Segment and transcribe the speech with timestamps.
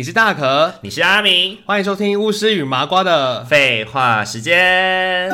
[0.00, 5.30] 你是大可，你是阿明，欢迎收听巫师与麻瓜的废话时间。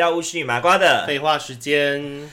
[0.00, 2.28] 到巫师与麻瓜的废话时间。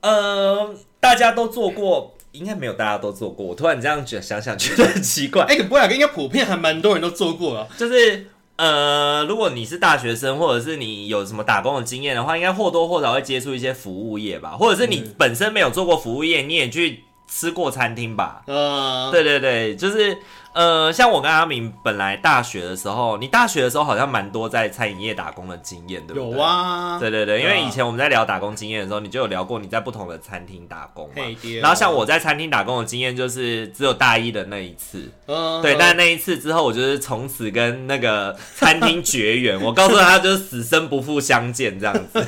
[0.00, 3.46] 呃，大家都做过，应该没有大家都做过。
[3.46, 5.42] 我突然这样觉想想，觉得很奇怪。
[5.48, 7.66] 哎、欸，不会，应该普遍还蛮多人都做过了。
[7.76, 14.50] 就是呃，如果你是大学生，或者是你有什么打工的经验的话，应该或多或少会接触一些服务业吧。
[14.50, 18.42] 或者是你本身没有做过服务业，你也去吃过餐厅吧？
[18.46, 20.16] 嗯，对对对，就是。
[20.56, 26.38] 呃，像我跟阿明本来大学的时候，你大学的时候好像蛮多在餐饮业打工的经验，对不对？
[26.38, 31.22] 有啊，对对对，因为以前我们在聊打工经验的时候，你就有聊过你在不同的餐厅打工嘛。
[31.60, 35.10] 然后像我在餐厅打工的经验，就是只有大一的那一次。
[35.26, 39.60] 嗯，对，但那一次之后，我就是从此跟那个餐厅绝缘。
[39.60, 42.26] 我告诉他，就是死生不复相见这样子。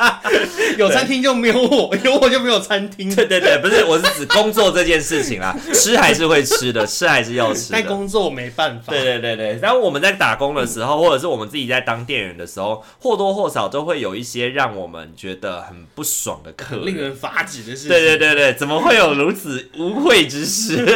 [0.78, 3.14] 有餐厅就没有我，有我就没有餐厅。
[3.14, 7.72] 对对对，不是，我是指工作这件事情啦，吃还是会吃的，吃还是要吃。
[7.72, 8.92] 在工作没办法。
[8.92, 17.88] 对对对对，然后我们在打工的时候，或者是我们自己在当店员的时候，或多或少都会有一些让我们觉得很不爽的客人，令人发指的事情。
[17.88, 20.86] 对对对对，怎么会有如此污秽之事？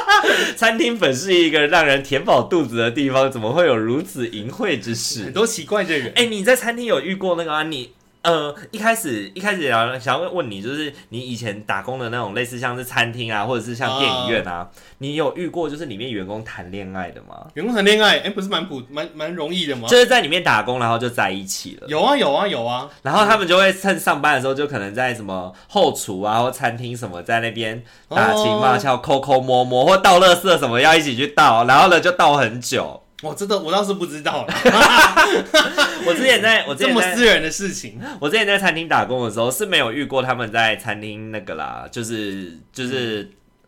[0.56, 5.24] 餐厅本是一个让人填饱肚子的地方，怎么会有如此淫秽之事？
[5.24, 6.12] 很多奇怪的人。
[6.14, 7.62] 哎，你在餐厅有遇过那个啊？
[7.62, 7.92] 你。
[8.22, 17.48] 呃，一开始一开始想想要问你，就是你以前打工的那种类似像是餐厅啊，或者是像电影院啊，uh, 你有遇过就是里面员工谈恋爱的吗？
[17.54, 19.88] 员工谈恋爱，哎、欸，不是蛮普蛮蛮容易的吗？
[19.88, 21.88] 就是在里面打工，然后就在一起了。
[21.88, 33.01] 有啊有啊有啊，然后他们就会趁上班的时候，就可能在什么后厨啊或餐厅什么，在那边打情骂俏、抠抠摸摸，或倒垃圾什么要一起去倒，然后呢就倒很久。
[33.22, 34.52] 我真的，我倒是不知道了。
[36.04, 43.22] 我之前在我之前在这么私人的事情，我之前在餐厅打工的时候是没有遇过他们在餐厅那个啦，就是就是、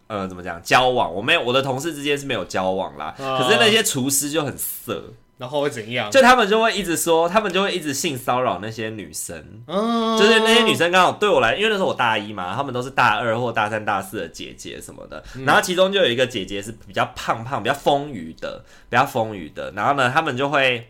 [0.08, 5.12] 嗯、呃怎么讲交往，我没有我的同事之间是没有交往啦，呃、可是那些厨师就很色。
[5.36, 6.10] 然后会怎样？
[6.10, 9.36] 就他们就会一直说，他们就会一直性骚扰那些女生。
[9.66, 15.22] 嗯，就是那些女生刚好对我来，因为那时候我大一嘛，他们都是大二或大三、大四的姐姐什么的。
[15.44, 19.72] 然后其中就有一个姐姐是比较胖胖、比较丰腴的，比较丰腴的。
[19.72, 20.88] 然后呢，他们就会，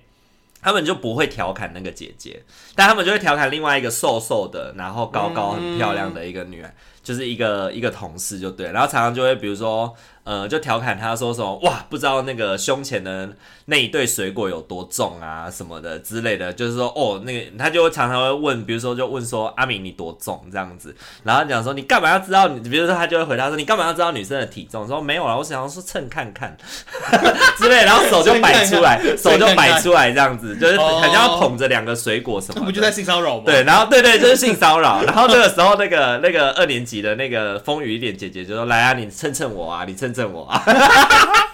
[0.61, 2.43] 他们就不会调侃那个姐姐，
[2.75, 8.72] 但他们就会调侃另外一个瘦瘦的，然后高高、很漂亮的一个女孩，就是一个一个同事就对。
[8.72, 9.94] 然后常常就会比如说。
[10.25, 13.28] 呃，就调侃他说什么哇，不知道那个胸前的
[13.66, 22.48] 那一对水果有多重啊，什么的之类的，就是说哦，那个他就会常常会问，比如说就问说阿明你多重这样子，然后讲说你干嘛要知道？
[22.48, 24.88] 你比如说他就会回答说你干嘛要知道女生的体重？
[24.88, 26.56] 说没有啦，我想要说称看看
[27.59, 33.43] 之类，然后手就摆出来，手就摆出来这样子，就是好像要捧着两个水果什么不就在性骚扰吗？
[33.44, 35.03] 对，然后对对，就是性骚扰。
[35.03, 40.62] 然后这个时候那个那个二年级你的那个风雨一点姐姐就说来啊，你蹭蹭我啊，你蹭蹭我啊，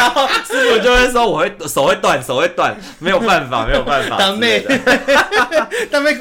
[0.00, 4.16] 然后师傅就会说我会手会断，手会断，没有办法，没有办法。
[4.20, 4.64] 当妹，
[5.90, 6.14] 当妹，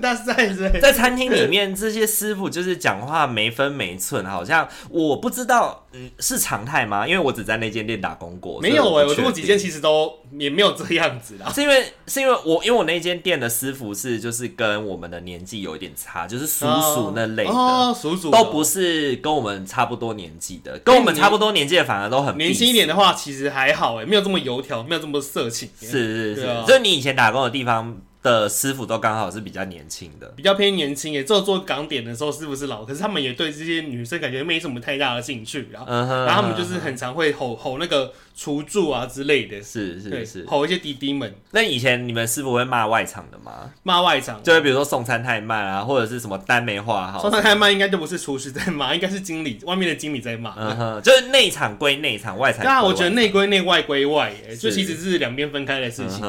[0.00, 0.48] 大赛
[0.80, 7.06] 在餐厅里面，这些师傅就是讲话没分没寸，好像我不知道，嗯，是常态吗？
[7.06, 11.44] 因为我只在那间店打工过，没有哎、欸，我做过几间，其实都也没有这样子的。
[11.52, 21.46] 是因为是因为我因为我那间店的师傅是就是跟我们的年纪有一点差，就是叔叔那类的，哦、叔叔都不是跟我们差不多年纪的，跟我们差不多。
[21.46, 25.68] 多年纪的反而都很年轻一点的话，其实还好哎，没有这么油条，没有这么色情。
[25.80, 31.24] 是是是，啊、就是你以前打工的地方的师傅都刚好是比较年轻的，比较偏年轻耶。
[31.24, 38.12] 做做港点的时候，师傅是老，可是他们也对这些女生感觉没什么太大的兴趣，然后，嗯、哼然后他们就是很常会吼吼那个。
[38.36, 41.34] 厨助啊之类的，是是是，吼一些滴滴们。
[41.52, 43.72] 那以前你们师傅会骂外场的吗？
[43.82, 47.18] 骂外场，就是比如说送餐太慢啊，或者是什么单没画好。
[47.18, 50.54] 送餐太慢应该就不是厨师在骂，应该是经理，外面的经理在骂。
[50.58, 52.62] 嗯哼，就是内场归内场，外场。
[52.62, 56.20] 那我觉得内归内，外归外，耶，就其实是两边分开的事情。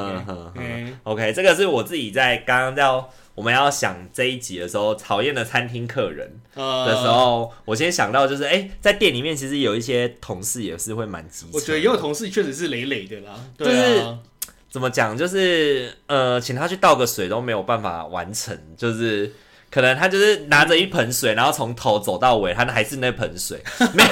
[0.55, 3.09] 嗯，OK，这个是我自己在刚刚要。
[3.37, 11.51] 我们要想这一集的时候，讨厌的餐厅客人的时候，呃、我先想到就是，哎、欸，在店里面其实有一些同事也是会蛮机车。
[11.53, 13.39] 我觉得也有同事确实是累累的啦。
[13.55, 14.03] 就是
[14.71, 19.31] 怎么讲，就是呃，请他去倒个水都没有办法完成，就是
[19.69, 23.61] 可能他就是拿着一盆水，然后从头走到尾，他还是那盆水，
[23.93, 24.09] 没有。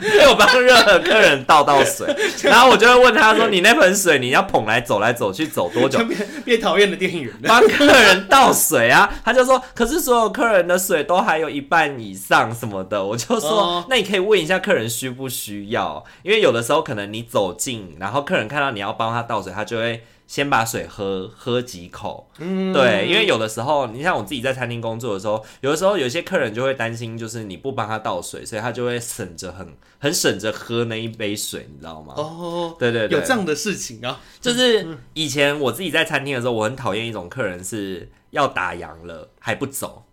[0.00, 2.06] 因为我帮任何客人倒倒水，
[2.42, 29.68] 然后我就会问他说：“你那盆水你要捧来走来走去走多久？”变变讨厌的店员，帮客人倒水啊，他就说：“可是所有客人的水都还有一半以上什么的。”我就说：“哦、那你可以问一下客人需不需要，因为有的时候可能你走近，然后客人看到你要帮他倒水，他就会。”先把水喝喝几口，嗯，对，因为有的时候，你像我自己在餐厅工作的时候，有的时候有些客人就会担心，就是你不帮他倒水，所以他就会省着很
[29.98, 32.14] 很省着喝那一杯水，你知道吗？
[32.16, 40.03] 哦，对对对，有这样的事情啊，就是以前我自己在餐厅的时候，我很讨厌一种客人是要打烊了还不走。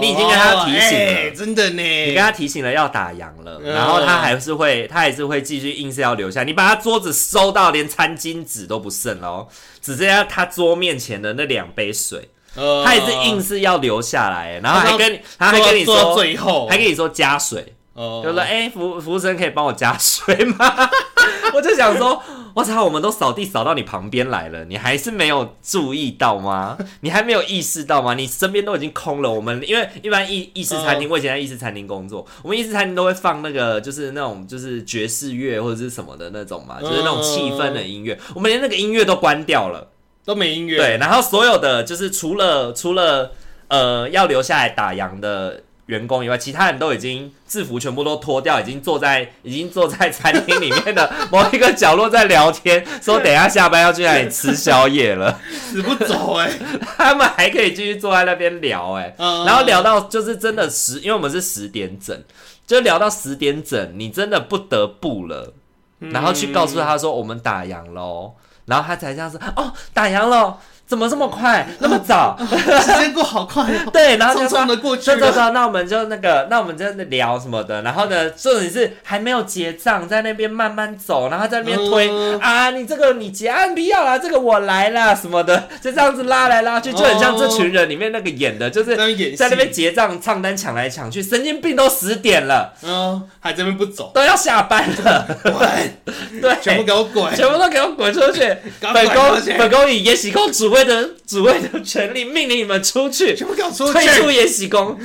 [0.00, 1.82] 你已经跟他提醒了，欸、真的呢。
[1.82, 6.42] 你跟他提醒了要打烊了，嗯、然后他还是会，他还是会继续硬是要留下。
[6.42, 9.46] 你把他桌子收到连餐巾纸都不剩哦，
[9.80, 17.74] 只剩下他桌面前的那两杯水，嗯、他也是硬是要留下来，然后还跟，他还跟你说，最后还跟你说加水。
[17.96, 20.90] 哦，就说哎、欸，服服务生可以帮我加水吗？
[21.54, 22.22] 我就想说，
[22.54, 26.76] 我操，我们都扫地扫到你旁边来了，你还是没有注意到吗？
[27.00, 28.12] 你还没有意识到吗？
[28.12, 29.32] 你身边都已经空了。
[29.32, 38.18] 我们因为一般意意式餐厅，我以前在意式餐厅工作，我们意式餐厅都会放那个就是那种就是爵士乐或者是什么的那种嘛，就是那种气氛的音乐。
[38.34, 39.88] 我们连那个音乐都关掉了，
[40.26, 40.76] 都没音乐。
[40.76, 43.32] 对，然后所有的就是除了除了
[43.68, 45.62] 呃要留下来打烊的。
[45.86, 56.58] 员工以外，其他人都已经制服全部都脱掉，已经坐在已经坐在餐厅里面的某一个角落在聊天，说等一下下班要去那里吃宵夜了，死不走哎、欸，
[56.98, 62.20] 他们还可以继续坐在那边聊哎、欸，然后聊到就是真的十，因为我们是十点整，
[62.66, 65.52] 就聊到十点整，你真的不得不了，
[66.00, 68.34] 然后去告诉他说我们打烊喽，
[68.64, 70.56] 然后他才这样说哦，打烊喽。
[70.86, 72.38] 怎么这么快，那么早？
[72.46, 73.90] 时间过好快哦。
[73.92, 74.64] 对，然后就说，
[74.96, 77.82] 走走走，那我们就那个，那我们就聊什么的。
[77.82, 88.94] 然后呢，重点是还没有结账，在那边慢慢走，然后在那边推啊，你这个你结案，不要啦，这个我来啦什么的，就这样子拉来拉去，就很像这群人里面那个演的，就是
[89.34, 95.68] 在那边结账唱单抢来抢去，神经病都十点了，嗯，还在那边不走，都要下班了，滚，
[96.40, 100.75] 对，全部给我滚，全部都给我滚出去，本宫本宫以延禧公主。
[100.76, 104.96] 为的主谓的权利，命令你们出去，全部给我出去，退出延禧宫。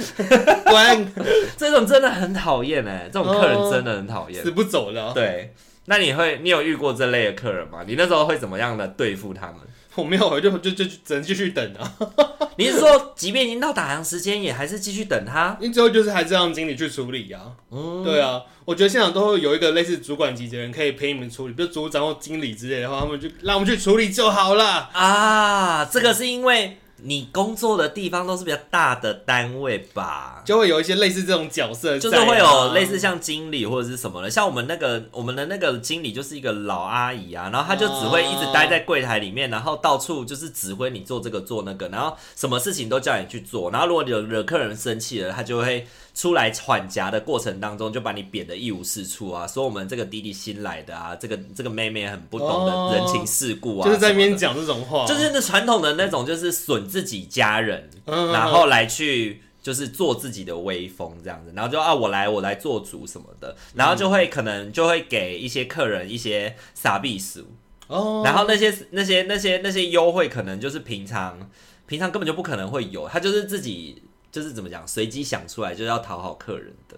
[0.66, 1.14] 滚！
[1.58, 5.14] 这种真的很讨厌哎，这种客人真的很讨厌，死不走了。
[5.14, 5.54] 对，
[5.86, 7.80] 那你会，你有遇过这类的客人吗？
[7.88, 9.56] 你那时候会怎么样的对付他们？
[9.96, 11.94] 我没有，就就就只能继续等啊。
[12.58, 15.58] 你是说，即便已经到打烊时间，也还是继续等他？
[15.60, 17.40] 你最后就是还是让经理去处理呀。
[17.72, 24.90] 嗯，对啊，我觉得现场都会有一个类似主管级的人可以陪你们处理，比如组长或经理之类的话，他们就让我们去处理就好了。
[24.94, 26.78] 啊，这个是因为。
[27.04, 45.88] 你工作的地方都是比较大的单位吧，就会有一些类似这种角色，就是会有类似像经理或者是什么的，像我们那个我们的那个经理就是一个老阿姨啊，然后她就只会一直待在柜台里面，然后到处就是指挥你做这个做那个，然后什么事情都叫你去做，然后如果有惹客人生气了，她就会。
[46.14, 49.48] 出来缓夹的过程当中，就把你贬得一无是处啊！
[49.48, 67.48] 说我们这个弟弟新来的啊，这个这个妹妹很不懂得人情世故啊，就是在那边讲这种话，就是那传统的那种，就是损自己家人，然后来去就是做自己的威风这样子，然后就啊我来我来做主什么的，然后就会可能就会给一些客人一些傻逼数
[67.88, 71.50] 哦，然后那些那些那些那些优惠可能就是平常
[71.88, 74.04] 平常根本就不可能会有，他就是自己。
[74.32, 76.98] 就是怎么讲，随机想出来就是要讨好客人的，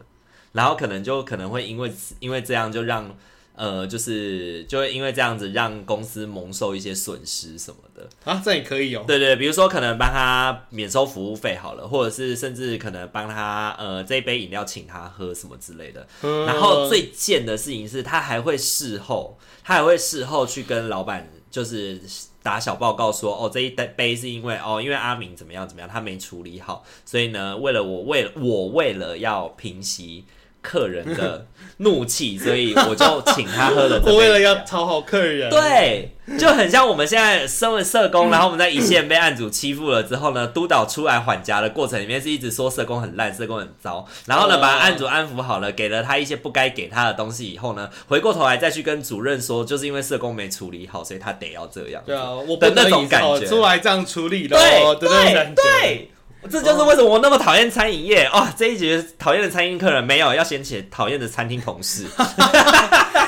[0.51, 3.17] 然后可能就可能会因为因为这样就让
[3.55, 9.03] 呃，就是就会因为这样子让公司蒙受一些损失什么的啊，这也可以哦。
[9.07, 16.07] 对对，比如说可能帮他免收服务费好了，或者是甚至可能帮他呃这一杯饮料请他喝什么之类的。
[16.21, 22.01] 嗯、然后最贱的事情是他还会事后，他还会事后去跟老板就是。
[22.43, 30.25] 打小报告说，哦，这一杯是因为哦，因为阿明怎么样怎么样，他没处理好，所以呢，为了我为了我为了要平息
[30.63, 31.45] 客人的
[31.77, 34.01] 怒气，所以我就请他喝了。
[34.07, 36.09] 我为了要讨好客人，对。
[36.39, 52.01] 就很像我们现在身为社工，然后我们在一线被案主欺负了之后呢，督导出来缓颊的过程里面是一直说社工很烂，社工很糟，然后呢把案主安抚好了，给了他一些不该给他的东西以后呢，回过头来再去跟主任说，就是因为社工没处理好，所以他得要这样。
[52.05, 56.11] 对啊，我的那种感觉出来这样处理的，对对对，
[56.49, 58.53] 这就是为什么我那么讨厌餐饮业啊！
[58.57, 62.03] 这一集讨厌的餐厅客人没有，要先写讨厌的餐厅同事。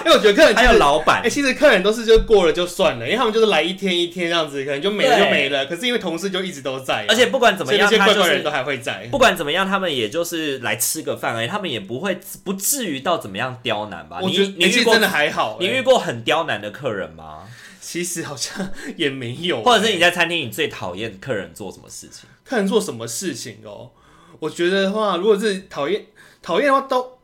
[0.06, 5.66] 因为我觉得客人还有老板，哎，其实客人都是就过了就算了，因为他们就是来一天一天这样子，可能就没了就没了。
[5.66, 9.08] 可是因为同事就一直都在，而且不管怎么样，这些怪怪人都还会在。
[9.10, 14.20] 不管怎么样，他们也就是来吃个饭而已，他们也不会不至于到怎么样刁难吧？
[14.22, 15.58] 你你遇过真的还好？
[15.60, 17.40] 你遇过很刁难的客人吗？
[17.88, 19.62] 其实好像也没有。
[19.62, 22.28] 或者是你在餐厅，你最讨厌客人做什么事情？
[22.44, 23.92] 客人做什么事情哦？
[24.40, 26.08] 我觉得的话，如果是讨厌
[26.42, 27.15] 讨厌的话，都。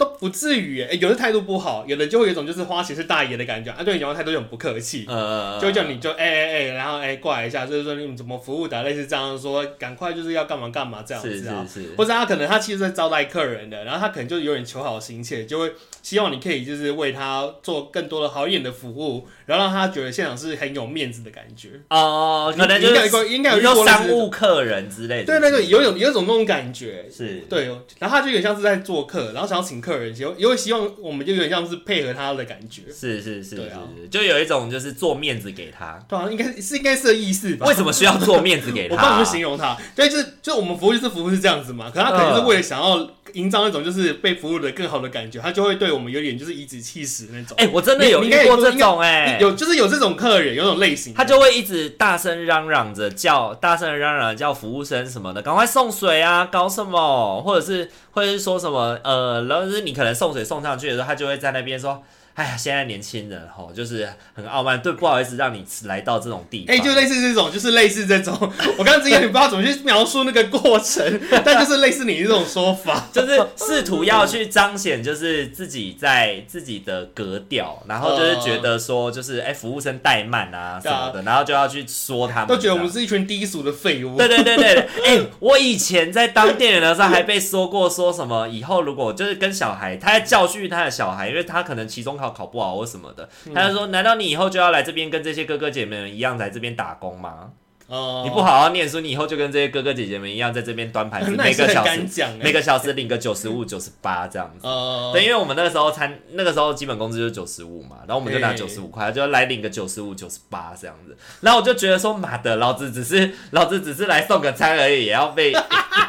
[0.00, 15.70] 都不至于，哎，有的态度不好，有的就会有一种就是花钱是大爷的感觉啊，对你讲话态度就很不客气，呃，就会叫你就哎哎哎，然后哎过来一下，就是说你们怎么服务的，类似这样说，赶快就是要干嘛干嘛这样子啊，是是是，或者他可能他其实在招待客人的，然后他可能就有点求好心切，就会
[16.02, 21.68] 希望你可以就是为他做更多的好一点的服务，然后让他觉得现场是很有面子的感觉。
[21.90, 27.40] 哦，可能就是应该有商务客人之类的，对对对，有有有一种那种感觉，是。
[27.50, 27.66] 对，
[27.98, 29.89] 然后他就有点像是在做客，然后想要请客。
[29.90, 37.66] 客人就因为希望我们就有点像是配合他的感觉，是是是，对啊，就有一种就是做面子给他，对啊，应该是应该是这意思吧？
[37.66, 38.94] 为什么需要做面子给他？
[38.96, 47.56] 我帮你们形容他，对，就是就我们服务就是服务是这样子嘛，可他可能是为了想要营造那种就是被服务的更好的感觉，他就会对我们有点就是颐指气使那种。
[47.58, 60.62] 哎，我真的有遇过这种哎，有就是有这种客人，有这种类型，他就会一直大声嚷嚷着叫，大声嚷嚷叫服务生什么的，赶快送水啊，搞什么，或者是或者是说什么呃，然后是你可能送水送。
[60.62, 62.02] 上去的时候，他就会在那边说。
[62.40, 66.74] 哎呀，现在年轻人吼，就是很傲慢，对，不好意思让你来到这种地方。
[66.74, 68.34] 哎、欸，就类似这种，就是类似这种。
[68.78, 84.16] 我刚刚之前也不知道怎么去描述那个过程， 但就是类似你这种说法， 就是试图要去彰显，就是自己在自己的格调，然后就是觉得说，就是哎、欸，服务生怠慢啊什么的，然后就要去说他们，都觉得我们是一群低俗的废物。
[84.16, 92.29] 对对对对，哎、欸，我以前在当店员的时候还被说过，说什么以后如果就是跟小孩，他在教训他的小孩，因为他可能期中考。
[92.30, 97.52] 考不好或什么的，他就说：“难道你以后就要来这边跟这些哥哥姐妹们一样来这边打工吗？
[97.90, 102.06] 哦，你不好好念书，你以后就跟这些哥哥姐姐们一样在这边端盘子，每个小时
[102.40, 104.64] 每个小时领个九十五、九十八这样子。
[104.68, 111.16] 哦，对，因为我们那个时候餐那个时候基本工资就是九十五嘛，然后我们就拿九十五块，就要来领个九十五、九十八这样子。
[111.40, 115.52] 然后我就觉得说，妈的，老子只是老子只是来送个餐而已，也要被。”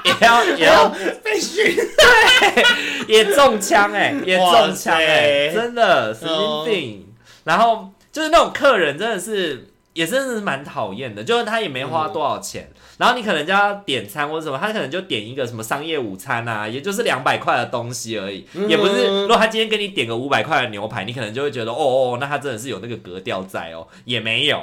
[0.03, 0.89] 也要也要
[1.23, 2.65] 被训，对，
[3.07, 7.07] 也中枪哎，也中枪哎，真的神经病。
[7.43, 11.23] 然后就是那种客人，真的是也真的是蛮讨厌的。
[11.23, 19.21] 就是他也没花多少钱，然后你可能就要点餐或者什么，他可能就点一个什么商业午餐啊，也就是两百块的东西而已，也不是。
[19.21, 24.61] 如果他今天给你点个五百块的牛排，你可能就会觉得哦哦，那他真的是有那个格调在哦，也没有。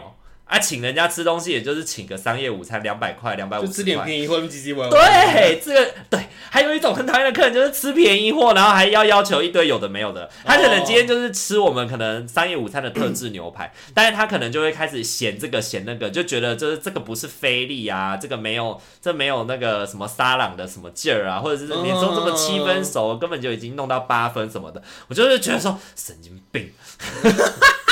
[0.49, 4.91] 啊，请人家吃东西，也就是请个商业午餐，两百块，两百五十块，就吃点便宜货，唧唧歪歪。
[4.91, 10.31] 对，这个对，还有一种很讨厌的客人，就是吃便宜货，然后还要要求一堆有的没有的。
[10.47, 26.73] 他可能今天就是吃我们可能商业午餐的特制牛排，但是他可能就会开始嫌这个嫌那个，就觉得就是这个不是菲力啊，这个没有这没有那个什么沙朗的什么劲儿啊，或者是你说这么七分熟，根本就已经弄到八分什么的，我就是觉得说神经病。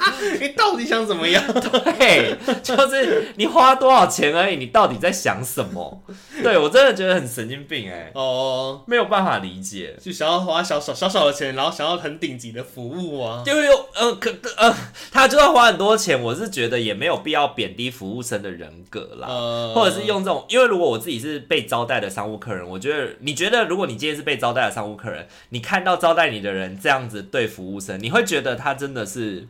[0.40, 1.42] 你到底想怎么样？
[1.98, 6.02] 对，就是你花多少钱而已，你到底在想什么？
[6.42, 8.12] 对，我真的觉得很神经病哎、欸！
[8.14, 14.74] 哦，没有办法理解，就想要花小小小小的钱，然后想要很顶级的服务啊，就有呃可呃，
[15.12, 29.46] 他就要花很多钱，我是觉得也没有必要贬低服务生的人格啦，呃、或者是用这种，因为如果我自己是被招待的商务客人，我觉得你觉得如果你今天是被招待的商务客人，你看到招待你的人这样子对服务生，你会觉得他真的是。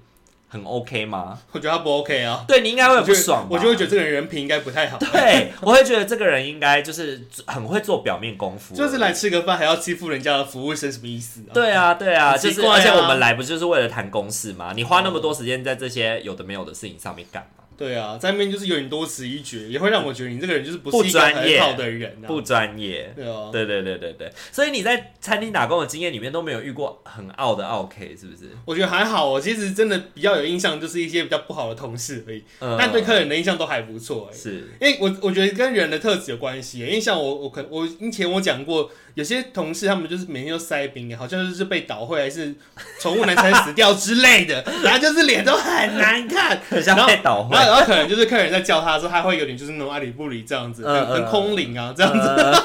[0.52, 1.38] 很 OK 吗？
[1.52, 2.44] 我觉得他不 OK 啊。
[2.46, 3.56] 对，你应该会不爽我。
[3.56, 4.98] 我就会觉得这个人人品应该不太好。
[4.98, 8.74] 对，我会觉得这个人应该就是很会做表面功夫。
[8.74, 11.54] 就是来吃个饭还要欺负人家的服务生，什么意思啊？
[11.54, 14.72] 对啊，对啊，就是而且我们来不就是为了谈公事吗？
[14.74, 17.59] 你花那么多时间在这些有的没有的事情上面干嘛？
[17.80, 23.10] 对啊，在那边就是有点多此一举，也会让我觉得你这个人就是不是一个很好的人，不专业。
[23.16, 28.50] 对啊，对对对对对，所以你在餐厅打工的经验里面都没有遇过很傲的傲 K，，是不是？
[28.66, 34.30] 我觉得还好，我其实真的比较有印象，就是一些比较不好的同事而已，嗯、但对客人的印象都还不错。
[34.30, 38.90] 是，因为我我觉得跟人的特质有关系，因为像我我可我以前我讲过。
[39.14, 42.54] 有些同事他们就是每天都塞冰，好像就是被倒会还是
[43.00, 47.56] 宠物难产死掉之类的， 然后就是脸都很难看，很像被倒会。
[47.56, 52.62] 然后可能就是客人在叫他的时候，他会有点就是那种爱理不理这样子，很空灵啊这样子。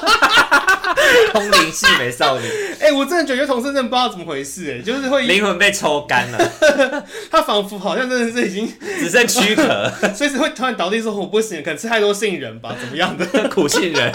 [1.32, 2.46] 通灵系美少女。
[2.80, 6.52] 哎、欸，我真的觉得同事真的不知道怎么回事，哎，就是会灵魂被抽干了，
[7.30, 14.12] 他仿佛好像真的是已经只剩躯壳，所以是会突然倒地说我不行，可能吃太多杏仁吧，怎么样的苦杏仁，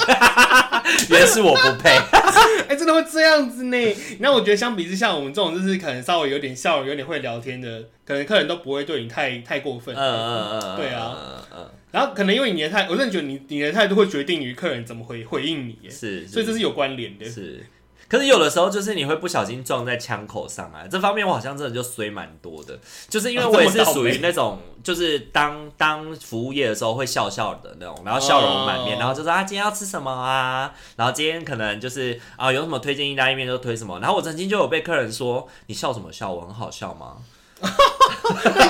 [1.10, 1.98] 原来是我不配。
[2.68, 3.78] 哎、欸，真的会这样子呢？
[4.20, 9.96] 那我觉得相比之下，我们这种就是可能稍微有点笑容、有点会聊天的，可能客人都不会对你太太过分。
[9.96, 11.18] 嗯嗯嗯，对啊。
[11.18, 11.70] 嗯嗯。
[11.92, 17.30] 然后可能因为你的态，我真的觉得你你的态度会决定于客人怎么回回应你，是，所以这是有关联的。
[17.30, 17.66] 是，
[18.08, 22.78] 可是有的时候就是你会不小心撞在枪口上啊，这方面我好像真的就衰蛮多的，
[23.10, 37.18] 就是因为我也是属于那种，就是当当服务业的时候会笑笑的那种，然后笑容满面，然后就说啊今天要吃什么啊，然后今天可能就是啊有什么推荐意大利面就推什么，然后我曾经就有被客人说你笑什么笑，我很好笑吗？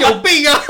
[0.01, 0.61] 有病啊！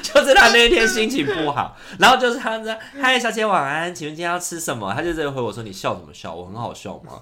[0.02, 6.34] 就是他那一天心情不好，然后就是他说：“嗨，小姐晚安，请问今天要吃什么？”他就这回我说：“你笑什么笑？
[6.34, 7.20] 我很好笑吗？”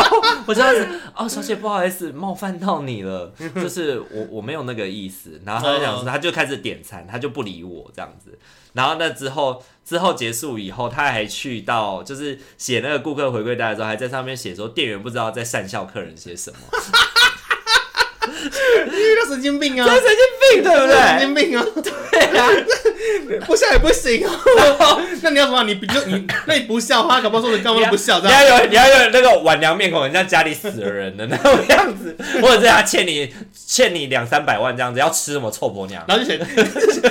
[0.46, 5.40] 我这样子哦，小姐不好意思，冒犯到你了，就是我我没有那个意思。
[5.44, 8.38] 然后他就想说，他就开始点餐，他就不理我这样子。
[8.72, 16.58] 然后那之后之后结束以后，他还去到就是写那个顾客回馈单的时候，还在上面写说店员不知道在讪笑客人些什么。
[18.90, 19.86] 遇到神经病啊！
[19.86, 20.96] 神经病对不对？
[20.96, 21.64] 神经病啊！
[21.82, 22.48] 对啊，
[23.46, 25.00] 不笑也不行哦。
[25.22, 25.62] 那你要什么？
[25.64, 28.18] 你不就你那你不笑，他搞不好说你干嘛不笑？
[28.20, 33.32] 你要有你要有那个晚娘面孔，很像家里死了人的那种样子， 或者是他欠你
[33.66, 36.04] 欠你两三百万这样子，要吃什么臭婆娘？
[36.08, 36.40] 然后就写，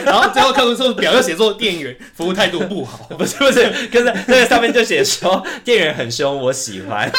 [0.06, 7.10] 然后最后客户说表又写作店员服务态度不好，不是不是，可是那个上面就写说店员很凶，我喜欢。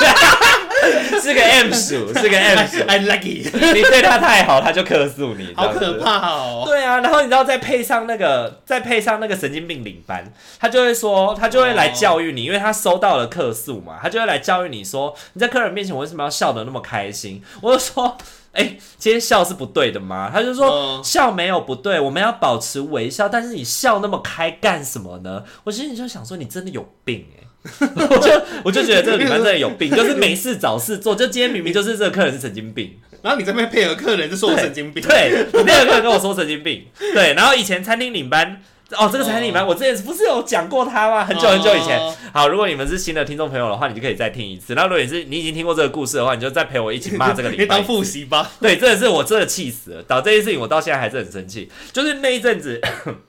[1.20, 2.82] 是个 M 属，是个 M 属。
[2.87, 3.54] I it。
[3.54, 5.52] 你对他太好，他就客诉你。
[5.56, 6.64] 好可怕哦。
[6.66, 17.42] 对啊，然后你知道再配上那个，再配上那个神经病领班，他就会说，他就会来教育你，因为他收到了客诉嘛，他就会来教育你说，你在客人面前为什么要笑得那么开心？
[17.60, 18.16] 我就说，
[18.52, 20.30] 哎、欸，今天笑是不对的吗？
[20.32, 25.44] 他就说，笑没有不对，我们要保持微笑，但是你笑那么开干什么呢？
[25.64, 27.46] 我心里就想说，你真的有病哎、欸。
[27.81, 31.14] 我就我就觉得这个领班真的有病， 就是没事找事做。
[31.14, 37.35] 就今天明明就是这个客人是神经病，然后你这边配合客人就说我神经病，对，你配合客人跟我说神经病，对。
[37.35, 38.61] 然后以前餐厅领班。
[38.99, 41.25] 哦，这个餐厅里面，我之前不是有讲过他吗？
[41.25, 42.00] 很久很久以前。
[42.32, 44.75] 好，如果你们是新的听众朋友的话，你就可以再听一次。
[44.75, 47.68] 那如果你是你已经听过这个故事的话，你就再陪我一起骂这个领班。
[47.78, 48.50] 当复习吧。
[48.61, 50.02] 对，真的是我真的气死了。
[50.02, 51.70] 导这件事情，我到现在还是很生气。
[51.92, 52.80] 就是那一阵子，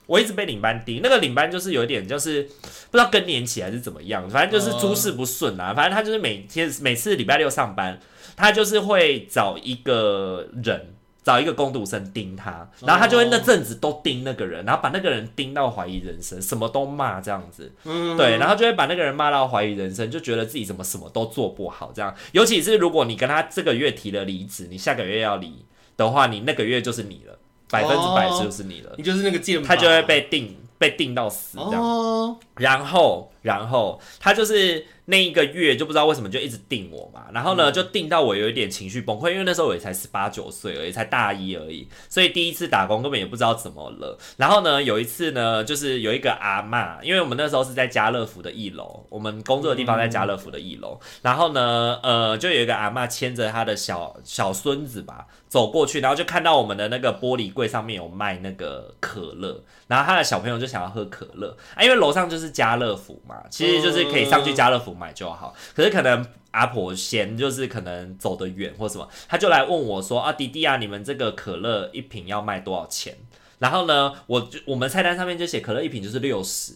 [0.06, 1.00] 我一直被领班盯。
[1.02, 2.42] 那个领班就是有一点，就是
[2.90, 5.72] 不知道更年期还是怎么样，反正就是诸事不顺啊。
[5.74, 7.98] 反正他就是每天每次礼拜六上班，
[8.36, 10.94] 他就是会找一个人。
[11.22, 22.12] 找一个工读生盯他，然后他就会那阵子都盯那个人，然后把那个人盯到怀疑人生，什么都骂这样子，嗯，对，然后就会把那个人骂到怀疑人生，就觉得自己怎么什么都做不好这样。
[22.32, 25.64] 尤其是如果你跟他这个月提了离职，你下个月要离
[25.96, 27.38] 的话，你那个月就是你了，
[27.70, 32.36] 百分之百就是你了，你就是那个键，他就会被定被定到死这样。
[32.62, 34.86] 然后，然后他就是。
[35.04, 44.16] 那一个月就不知道为什么就一直定我嘛，然后呢就定到我有一点情绪崩溃，因为那时候我也才十八九岁而已，才大一而已，所以第一次打工根本也不知道怎么了。
[44.36, 64.92] 然后呢有一次呢，就是有一个阿嬷，因为我们那时候是在家乐福的一楼，我们工作的地方在家乐福的一楼，然后呢呃就有一个阿嬷牵着他的小小孙子吧走过去，然后就看到我们的那个玻璃柜上面有卖那个可乐，然后他的小朋友就想要喝可乐啊，因为楼上就是家乐福嘛，其实就是可以上去家乐福。
[64.94, 73.16] 买就好，可是可能阿婆嫌就是可能走得远或什么，他就来问我说啊，弟弟啊，你们这个可乐一瓶要卖多少钱？
[73.58, 76.74] 然后呢，我就我们菜单上面就写可乐一瓶就是六十。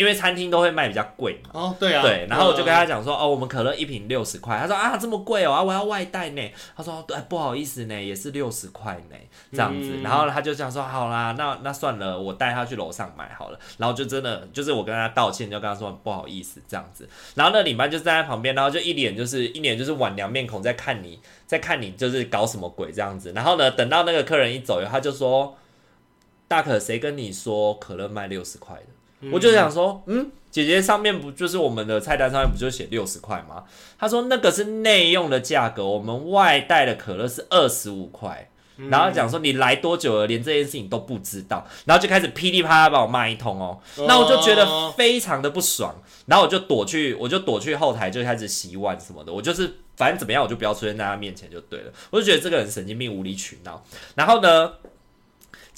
[0.00, 6.42] 因为餐厅都会卖比较贵嘛，哦，对啊，对，然后我就跟他讲说，哦，我们可乐一瓶六十块，他说啊，这么贵哦，啊，我要外带呢，
[6.74, 9.16] 他说对，不好意思呢，也是六十块呢，
[9.52, 25.58] 这样子，然后他就这样说，好啦，那那算了，我带他去楼上买好了，然后就真的就是我跟他道歉，就跟他说不好意思这样子，然后那领班就站在旁边，然后就一脸就是一脸就是晚娘面孔在看你，在看你就是搞什么鬼这样子，然后呢，等到那个客人一走以后，他就说，
[26.48, 28.86] 大可谁跟你说可乐卖六十块的？
[29.32, 33.64] 我就想说，嗯，姐姐上面不就是我们的菜单上面不就写六十块吗？
[33.98, 38.48] 他说那个是内用的价格，我们外带的可乐是二十五块。
[38.88, 43.78] 然后讲说你来多久了，连这件事情都不知道，然后就开始噼里啪啦把我骂一通哦。
[44.08, 49.30] 那我就觉得非常的不爽，然后我就躲去，我就躲去后台就开始洗碗什么的。
[49.30, 51.92] 我就是反正怎么样，我就不要出现在他面前就对了。
[52.08, 53.84] 我就觉得这个人神经病、无理取闹。
[54.14, 54.72] 然后呢，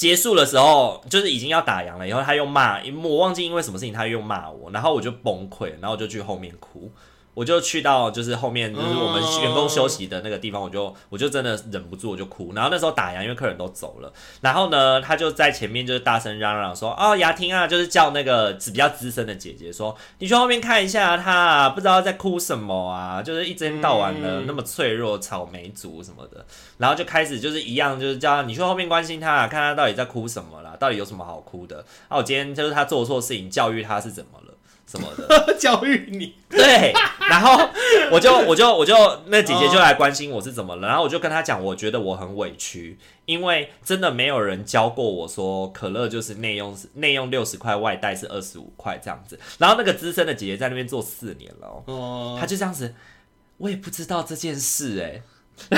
[0.02, 6.90] 结束的时候，就是已经要打烊了，以后他又骂，我忘记因为什么事情，他又骂我，然后我就崩溃，然后我就去后面哭，
[7.34, 12.52] 我就去到就是后面就是我们员工休息的那个地方，我就我就真的忍不住我就哭。
[12.54, 14.12] 然后那时候打烊，因为客人都走了。
[14.42, 26.44] 然后呢，他就在前面就是大声嚷嚷说：“哦，雅婷啊，就是叫那个比较资深的姐姐说，你去后面看一下她啊，不知道在哭什么啊，就是一天到晚的那么脆弱，草莓族什么的。”
[26.76, 31.82] 然后就开始就是一样，就是叫你去后面关心她，看她到底在哭什么啦，到底有什么好哭的？
[32.08, 34.51] 啊，我今天就是她做错事情，教育她是怎么了？
[34.92, 36.34] 什么的 教育你？
[36.50, 37.66] 对，然后
[38.10, 38.94] 我就我就我就
[39.28, 49.40] 那姐姐就来关心我是怎么了，然后我就跟她讲，我觉得我很委屈，因为真的没有人教过我说可乐就是内用内用六十块，外带是二十五块这样子。
[49.56, 52.94] 然后那个资深的姐姐在那边做四年了，哦，她就这样子，
[53.56, 55.22] 我也不知道这件事哎、欸。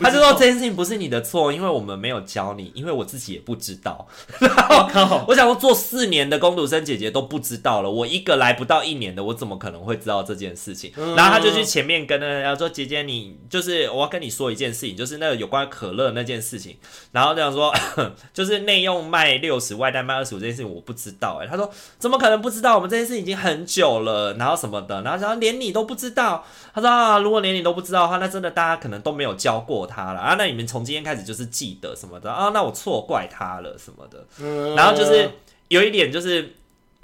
[0.00, 4.06] 他就说这件事情不是你的错，因为我们没有教你，因为我自己也不知道。
[5.26, 10.92] 我想说做四年的工读生姐姐都不知道了，我一个来不到一年的，我怎么可能会知道这件事情？
[11.16, 16.76] 然后他就去前面跟那家说：“姐姐，你就是我要跟你说一件事情，就是那个有关可乐那件事情。”
[17.10, 17.72] 然后这样说，
[18.32, 21.40] 就是内用卖六十，外带卖二十五这件事情我不知道。
[21.42, 22.76] 哎，他说怎么可能不知道？
[22.76, 26.44] 我们这件事已经很久了，然后什么的，然后然后连你都不知道。
[26.74, 30.36] 他说啊，如果连你都不知道的话，那真的大家可能都没有教过他了啊。
[30.38, 32.48] 那你们从今天开始就是记得什么的啊？
[32.54, 34.26] 那我错怪他了什么的。
[34.40, 35.28] 嗯，然后就是
[35.68, 36.56] 有一点就是。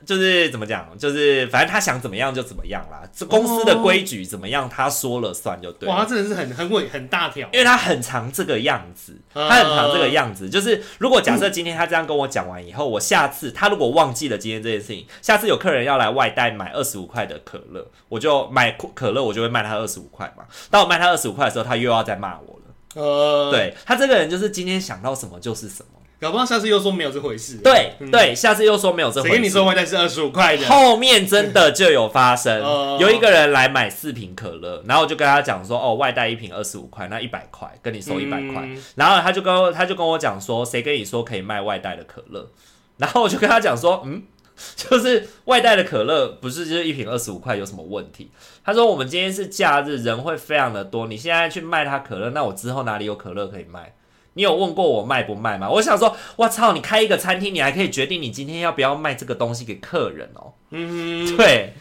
[0.06, 3.02] 就是怎么讲，就是反正他想怎么样就怎么样啦。
[3.12, 5.94] 这公司的规矩怎么样，他说了算就对了。
[5.94, 10.48] 哇，他真的是很很伟很大条，因为他很常这个样子，他很常这个样子。
[10.48, 20.44] 就是如果假设今天他这样跟我讲完以后，我下次他如果忘记了今天这件事情，下次有客人要来外带买二十五块的可乐，我就买可乐，我就会卖他二十五块嘛。
[20.70, 23.02] 当我卖他二十五块的时候，他又要再骂我了。
[23.02, 25.88] 呃，对，他这个人就是今天想到什么就是什么。
[26.20, 27.58] 搞不好下次又说没有这回事。
[27.58, 29.34] 对、嗯、对，下次又说没有这回事。
[29.34, 30.66] 谁跟你说外带是二十五块的？
[30.66, 32.60] 后面真的就有发生，
[32.98, 38.62] 有一个人来买四瓶可乐，然后我就跟他讲说，哦，外带一瓶二十五块，那一百块跟你收一百块。
[38.64, 42.50] 嗯、然后他就跟他就跟我讲说，谁跟你说可以卖外带的可乐？
[42.96, 44.24] 然后我就跟他讲说，嗯，
[44.74, 48.32] 就是外带的可乐不是就是一瓶二十五块有什么问题？
[48.64, 53.94] 他说我们今天是假日，人会非常的多，你现在去卖他可乐，那我之后哪里有可乐可以卖？
[54.38, 55.68] 你有问过我卖不卖吗？
[55.68, 56.72] 我想说，我操！
[56.72, 60.52] 你开一个餐厅，你还可以决定你今天要不要卖这个东西给客人哦。
[60.70, 61.74] 嗯，对。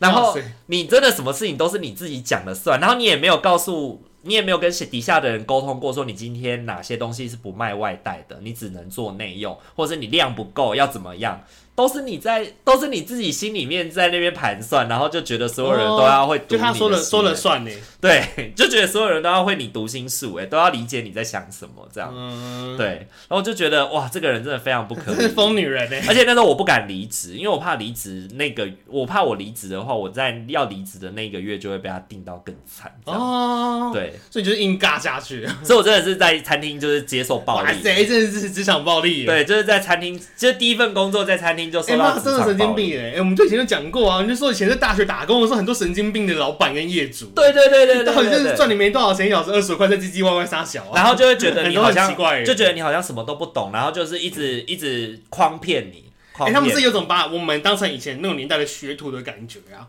[0.00, 0.36] 然后
[0.66, 11.40] 你真的什么事情都是你自己讲了算，然后你也没有告诉，你也没有跟底下的人沟通过，说你今天哪些东西是不卖外带的，你只能做内用，或者你量不够要怎么样。
[11.74, 17.70] 都是你在，都是你自己心里面在那边盘算，然后就觉得所有人都要会读就他说了说了算呢。
[17.98, 25.28] 对，就觉得所有人都要会你读心术，哎，都要理解你在想什么，这样，嗯、对，然后就觉得哇，这个人真的非常不可理。
[25.34, 25.96] 疯女人呢。
[26.08, 41.62] 而且那时候我不敢离职，因为我怕离职那个，我怕我离职的话，我在要离职的那个月就会被他定到更惨，哦，对，所以就是硬尬下去，所以我真的是在餐厅就是接受暴力，哇塞，真的是职场暴力，对，就是在餐厅，就是第一份工作在餐厅。
[41.80, 43.12] 哎妈，真的神经病哎！
[43.16, 47.26] 哎，我们就以前就讲过啊，你就说以前在大学打工的时候，很多神经病的老板跟业主。
[47.34, 56.04] 对对对对，到底就是赚你没多少钱一小时，二十块在唧唧歪歪撒小啊，然后就会觉得 你好像奇怪就觉得你好像什么都不懂，然后就是一直一直诓骗你。
[56.38, 59.86] 哎，他们是有种把我们当成以前那种年代的学徒的感觉啊，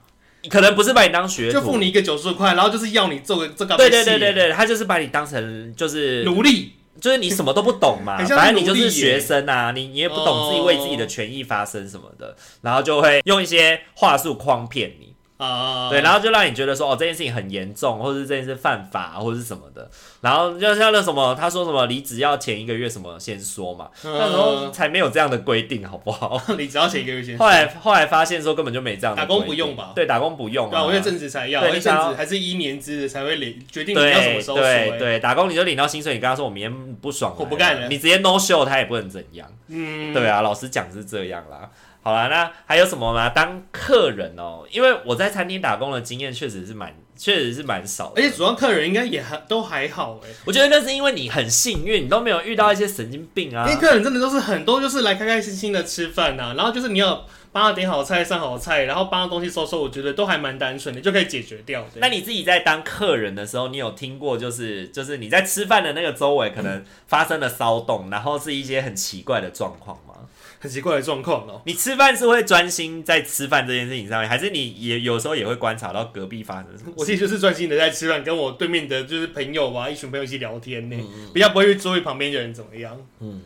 [0.49, 3.77] 可能不是把你当学徒，就付你一个九十块，然后就是要你做个这个。
[3.77, 6.73] 对对对对对，他就是把你当成就是奴隶。
[7.01, 15.12] 就是你什么都不懂嘛，反正你就是学生啊，你你也不懂自己为自己的权益发声什么的，然后就会用一些话术诓骗你。
[15.37, 19.89] 啊，对，然后就让你觉得说，哦，这件事情很严重，或者是这件事犯法，或者是什么的。
[20.21, 26.39] 然后就像那什么，他说什么离职要前一个月什么先说嘛，那时候才没有这样的规定，好不好？
[26.55, 27.45] 离职要前一个月先说。
[27.45, 29.21] 后来后来发现说根本就没这样的。
[29.21, 29.91] 打工不用吧？
[29.95, 30.69] 对，打工不用。
[30.69, 34.63] 对，我觉得正职才要，因为正职还是一年制才会领决定你要什么时候说。
[34.63, 39.49] 对对，打工你就领到薪水，你跟他说我明天不爽，我不干了，你直接 no show，他也不能怎样。
[39.67, 41.69] 嗯，对啊，老实讲是这样啦。
[42.03, 43.29] 好啦，那还有什么吗？
[43.29, 50.27] 当客人哦、因为我在餐厅打工的经验确实是蛮，确实是蛮少的，而且主要客人应该也还都还好哎。
[50.43, 53.65] 我觉得那是因为你很幸运，你都没有遇到一些神经病啊。
[53.67, 61.85] 因为客人真的都是很多，就是来开开心心的吃饭呐、啊，然后就是你要帮他点好菜、上好菜，然后帮他东西收收，我觉得都还蛮单纯的，就可以解决掉。
[61.97, 70.15] 那你自己在当客人的时候，你有听过就是就是你在吃饭的那个周围可能发生了骚动，嗯、然后是一些很奇怪的状况吗？
[70.59, 71.61] 很奇怪的状况哦。
[71.65, 76.93] 你吃饭是会专心在吃饭这件事情上面，还是你也有时候也会观察到隔壁发生什么？
[76.97, 82.97] 我其实就是专心的在吃饭，跟我对面的就是朋友啊，一群朋友一起聊天呢，嗯、比较不会去注意旁边的人怎么样。
[83.19, 83.43] 嗯，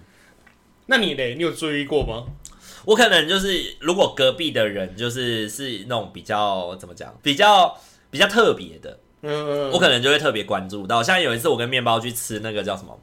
[0.86, 1.36] 那你嘞？
[1.36, 2.24] 你有注意过吗？
[2.88, 7.78] 我可能就是如果隔壁的人就是是那种比较怎么讲，比较
[8.10, 11.04] 比较特别的，嗯，我可能就会特别关注到。
[11.04, 12.98] 像有一次我跟面包去吃那个叫什么？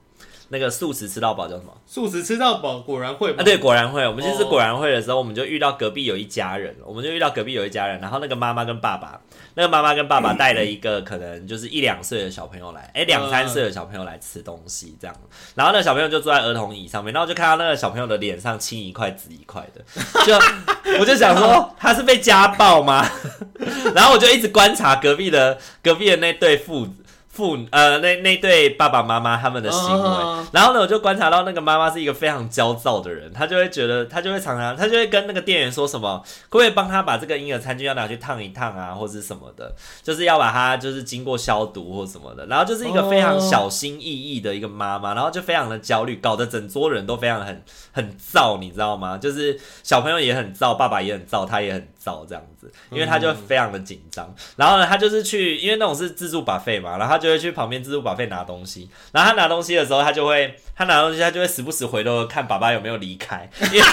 [0.49, 1.73] 那个素食吃到饱叫什么？
[1.87, 4.07] 素食吃到饱果然会啊，对，果然会。
[4.07, 9.21] 我们就是果然会的时候，我们就遇到隔壁有一家人，我们就遇到隔壁有一家人，然后那个妈妈跟爸爸，
[9.55, 15.17] 那个妈妈跟爸爸带了一个可能就是一两岁的小朋友来，哎，两三岁的小朋友来吃东西这样。
[15.55, 19.83] 然后那个小朋友就坐在儿童椅上面，然后就看到那个小朋友的脸上青一块紫一块的，
[20.27, 20.35] 就
[21.01, 23.09] 我就想说他是被家暴吗？
[23.95, 27.04] 然后我就一直观察隔壁的隔壁的那对父子。
[27.35, 30.47] 父呃，那那对爸爸妈妈他们的行为，oh.
[30.53, 49.19] 然后呢，我就观察到那个妈妈是一个非常焦躁的人，她就会觉得，她就会常常，她就会跟那个店员说什么，可不可以帮她把这个婴儿餐具要拿去烫一烫啊，或者什么的，就是要把它就是经过消毒或什么的，然后就是一个非常小心翼翼的一个妈妈，然后就非常的焦虑，搞得整桌人都非常很很燥，你知道吗？
[49.19, 63.87] 就是小朋友也很燥，爸爸也很燥，他也很躁这样子，因为他就非常的紧张，然后呢，他就是去，因为那种是自助 buffet 嘛，然后他就会去旁边自助 buffet 拿东西，然后他拿东西的时候，他就会，他拿东西，他就会时不时回头看爸爸有没有离开， 因为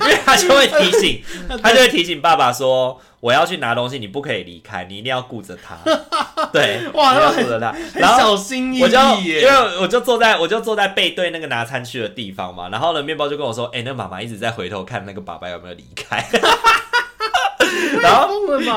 [0.00, 1.20] 因为他就会提醒，
[1.60, 5.76] 他就会提醒爸爸说，我要去拿东西，你不可以离开，你一定要顾着他，
[6.52, 16.24] 对，哇，你要顾着他，然后小心翼翼，我就因为我就坐在我就坐在背对那个拿餐区的地方嘛，然后呢，面包就跟我说，哎、欸，那妈妈一直在回头看那个爸爸有没有离开。
[18.06, 18.28] 然后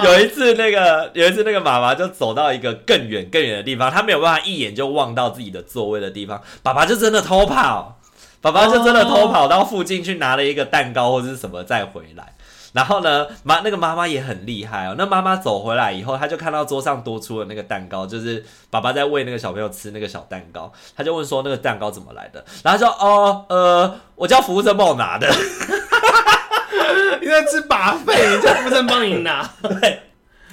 [0.04, 6.42] 有一次，那个有一次，那个妈妈就走到一个更远、更远的地方，她没有办法一眼就望到自己的座位的地方。
[6.64, 8.00] 爸爸就真的偷跑，
[8.42, 12.34] 爸爸就真的偷跑到附近去拿了一个蛋糕或者是什么再回来。
[12.72, 14.94] 然后呢，妈那个妈妈也很厉害哦。
[14.96, 20.72] 那妈妈走回来以后，她就看到桌上多出了那个蛋糕，就是爸爸在喂那个小朋友吃那个小蛋糕。
[20.96, 25.28] 她就问说：“那个蛋糕怎么来的？”然后说：“哦，呃，我叫服务生帮我拿的。”
[27.22, 29.50] 你在吃把费，你叫服务生帮你拿。
[29.62, 30.02] 对，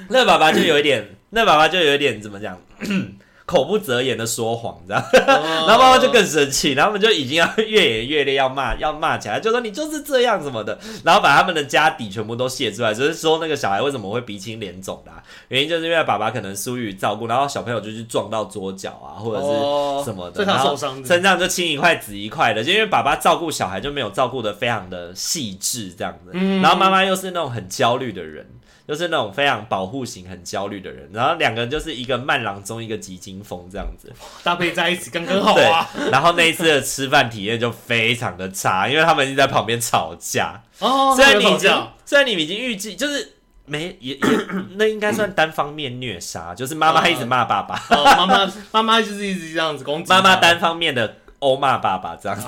[0.08, 2.60] 那爸爸就有一点，那爸爸就有一点怎么讲？
[3.46, 15.12] 口不择言的说谎，这样， 然后妈妈就更生气，然后他们就已经要越演越烈，要骂要骂起来，就说你就是这样什么的，然后把他们的家底全部都泄出来，就是说那个小孩为什么会鼻青脸肿的，
[15.46, 28.44] 原因就是因为爸爸可能疏于照顾，然后小朋友就去撞到桌角啊，或者是什么的，然后身上就青一块紫一块的，就因为爸爸照顾小孩就没有照顾的非常的细致这样子，然后妈妈又是那种很焦虑的人。
[28.86, 34.12] 就是那种非常保护型、很焦虑的人，然后两个人就是一个慢郎中，一个急惊风这样子
[34.44, 35.88] 搭配在一起刚刚好啊。
[36.10, 40.62] 然后那一次的吃饭体验就非常的差，因为他们一直在旁边吵架。
[40.78, 44.20] 哦，虽然你已经虽然你已经预计就是没也也
[44.76, 51.16] 那应该算单方面虐杀，就是妈妈一直骂爸爸，妈妈妈妈就是一直这样子攻击，妈妈单方面的。
[51.40, 52.46] 欧骂爸爸这样子，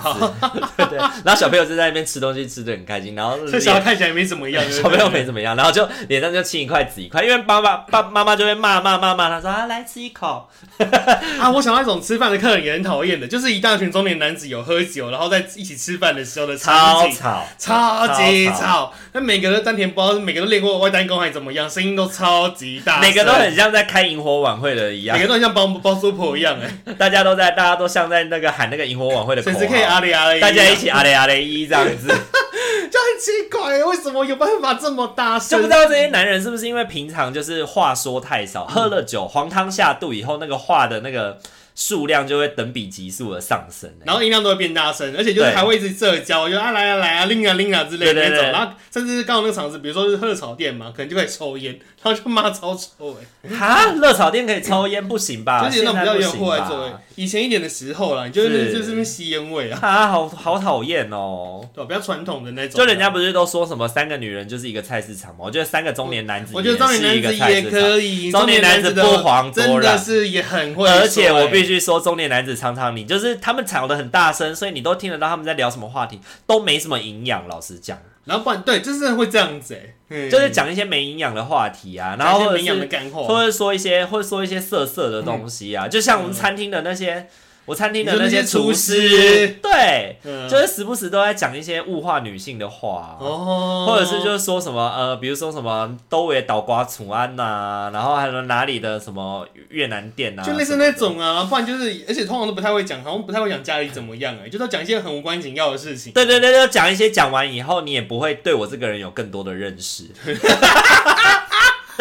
[0.76, 3.14] 对对，然后小朋友就在那边吃东西，吃的很开心。
[3.14, 10.48] 然后 这小孩看起来没怎么样， 小朋友没怎么样，然后就脸上就青一块紫一块，因为爸爸爸妈妈就会骂骂骂骂他说啊，来吃一口。
[11.40, 11.50] 啊。
[11.50, 18.92] 我想到一种吃饭的客人也很讨厌的，就是一大群中年男子有喝酒，然后在一起吃饭的时候的超吵，超级吵。
[19.12, 29.42] 那每个人丹田不知道每个都练过外单功还是怎么样，声音都超级大，每个都很像在开萤火晚会的一样，每个都很像包包租婆一样哎，大家都在，大家都像在那个喊那个营火晚会的。
[29.42, 35.50] 可以阿雷阿雷，大家一起阿雷阿雷一这样子， 就很奇怪，为什么有办法这么大声？
[35.50, 41.38] 就不知道这些男人是不是因为平常就是话说太少，喝了酒黄汤下肚以后，那个话的那个。
[41.80, 55.62] 数量就会等比级数的上升，然后音量都会变大声，而且就是还会一直社交，就啊来啊来啊拎啊拎啊之类的那种，然后甚至是刚好那个场子，比如说是热炒店嘛，可能就可以抽烟，然后就骂超臭哎，哈，热炒店可以抽烟不行吧？
[55.70, 65.44] 就是那种比较有户外座位，以前一点的时候啦，你就是就是那吸烟味啊，啊，好好讨厌哦，对，比较传统的那种，就人家不是都说什么三个女人就是一个菜市场吗？
[65.44, 72.56] 我觉得三个中年男子，我觉得中年男子也可以，中年男子不遑多让，真的是也很会，而且我必须说中年男子。
[72.56, 77.48] 常常你就是他们吵得很大声，所以你都听得到他们在聊什么话题，都没什么营养。
[77.48, 79.74] 老实讲，然后不然对，就是会这样子
[80.08, 82.72] 哎，就是讲一些没营养的话题啊，然后或者是
[83.10, 87.28] 或者说一些或者说一些色色的东西啊，就像我们餐厅的那些。
[87.68, 106.12] 我餐厅的那些厨师，对，嗯、就是时不时都在讲一些物化女性的话，哦，或者是就是说什么呃，比如说什么都为倒瓜楚安呐、啊，然后还有哪里的什么越南店呐、啊，就类似那种啊，不然就是，而且通常都不太会讲，好像不太会讲家里怎么样哎、欸，就都讲一些很无关紧要的事情。
[106.14, 110.04] 对对对，就讲一些讲完以后，你也不会对我这个人有更多的认识。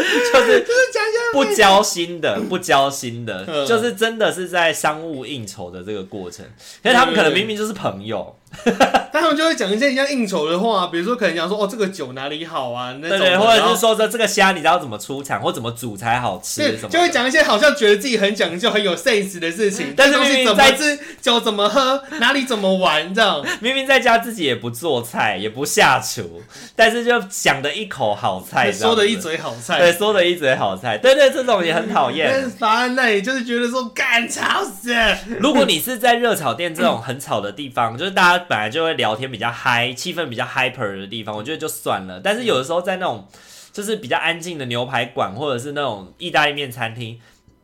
[0.34, 6.46] 就是就是讲讲不交心的，不交心的，就是真的是在商务应酬的这个过程，
[6.84, 8.47] 因为他们可能明明就是朋友，但
[9.12, 19.94] 他们就会讲一些像应酬的话，比如说可能讲说哦，这个酒哪里好啊，那种对，对对，或者是说说这个虾你知道怎么出产或怎么煮才好吃，对，就会讲一些好像觉得自己很讲究、很有 sense 的事情。
[19.98, 26.42] 但是明明在吃酒怎么喝，哪里怎么玩这样， 明明在家自己也不做菜，也不下厨，
[26.76, 32.50] 但是就想的一口好菜，说的一嘴好菜，对，说的一嘴好菜，对对，这种也很讨厌。
[32.52, 34.94] 法案那里就是觉得说干吵死。
[35.40, 42.20] 如果你是在热炒店这种很吵的地方，就是大家本来就会聊天比较嗨，气氛比较 hyper 的地方，我觉得就算了。
[42.24, 43.28] 但是有的时候在那种
[43.72, 47.20] 就是比较安静的牛排馆，或者是那种意大利面餐厅，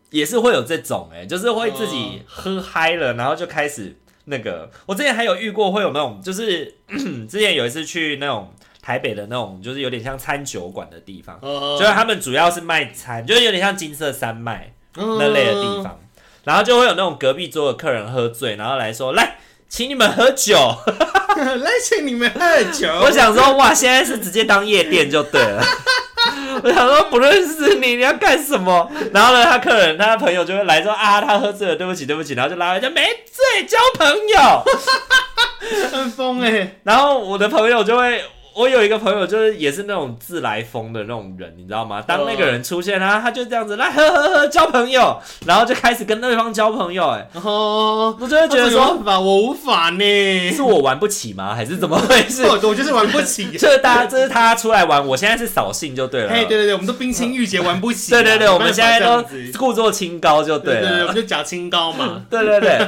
[0.09, 4.69] 也是会有这种哎、欸，就是会自己喝嗨了，然后就开始那个。
[4.85, 6.75] 我之前还有遇过会有那种，就是
[7.29, 15.99] 之前有一次去那种台北的那种，就是有点像餐酒馆的地方，就是他们主要是卖餐，就是有点像金色山脉那类的地方。
[16.43, 19.37] 然后就会有那种隔壁桌的客人喝醉，然后来说来
[19.73, 20.55] 请你们喝酒，
[21.35, 22.87] 来请你们喝酒。
[23.01, 25.65] 我想说哇，现在是直接当夜店就对了。
[26.61, 28.87] 我想说不认识你，你要干什么？
[29.11, 34.63] 然后呢，他客人他的朋友就会来说啊，他喝醉了，对不起对不起，然后就拉回家没醉交朋友，
[35.91, 36.79] 很疯哎、欸。
[36.83, 38.23] 然后我的朋友就会。
[38.55, 42.01] 我有一个朋友，就是也是那种自来疯的那种人，你知道吗？
[42.05, 51.55] 当那个人出现，他他就这样子来呵呵呵交朋友，然后就开始跟对方交朋友，哎，哦，我就会觉得说，法我无法呢，是我玩不起吗？
[51.55, 52.43] 还是怎么回事？
[52.43, 56.29] 我 我就是玩不起， 这是大家这是他出来玩，我现在是扫兴就对了。
[56.29, 59.23] 哎，对对对，我们都冰清玉洁玩不起， 对对对，我们现在都
[59.57, 62.87] 故作清高就对了，对对对，我们就假清高嘛，对对对。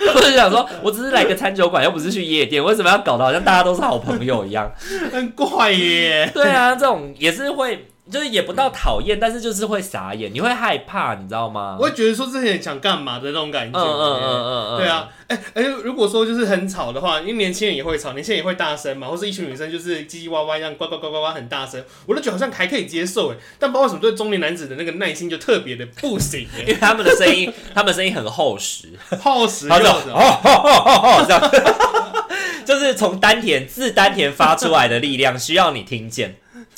[0.14, 4.70] 我就想说，我只是来个餐酒馆，又不是去夜店，为什么要搞得好像大家都是好朋友一样？
[5.12, 6.30] 很怪耶。
[6.32, 7.86] 对啊，这种也是会。
[8.10, 11.76] 就是也不到讨厌，但是就是会傻眼，你会害怕，你知道吗？
[11.78, 13.78] 我会觉得说这些人想干嘛的那种感觉。
[13.78, 14.78] 嗯嗯嗯嗯嗯。
[14.78, 23.36] 对啊，哎、欸、哎、欸，如果说就是很吵的话，因为年轻人也会吵，年轻人也会大声嘛，或是一群女生就是叽叽哇哇一样，呱呱呱呱呱很大声，我都觉得好像还可以接受哎。
[23.58, 28.88] 但不知道为什么对中年男子的那个耐心就特别的不行， 因为他们的声音， 他们声音很厚实，
[29.22, 36.36] 厚实，好的，哦哦哦哦， 这样，就是从丹田自丹田发出来的力量，需要你听见。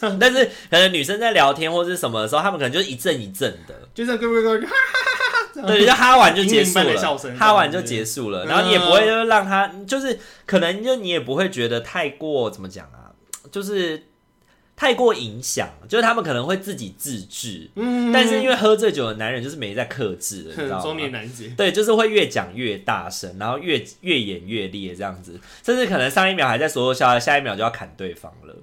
[0.19, 5.01] 但是可能女生在聊天或者是什么的时候，他们可能就一阵一阵的，就这样咯咯咯，哈哈
[5.55, 13.15] 哈哈，对，就哈完就结束了，哈完就结束了，然后你也不会就让他，就是可能就你也不会觉得太过怎么讲啊，
[13.51, 14.05] 就是
[14.75, 20.83] 太过影响，就是他们可能会自己自制，嗯，但是因为喝醉酒的男人就是没在克制的，你知道吗？
[20.83, 28.57] 中年男子，对，就是会越讲越大声，然后越越演越烈这样子，甚至可能上一秒还在说说笑，下一秒就要砍对方了。